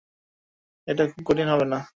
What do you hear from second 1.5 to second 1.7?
হবে